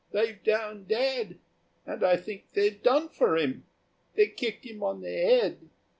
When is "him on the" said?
4.65-5.13